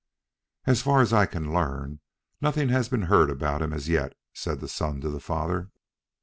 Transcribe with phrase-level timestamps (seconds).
[0.65, 1.99] "As far as I can learn,
[2.41, 5.69] nothing has been heard about him as yet," said the son to the father.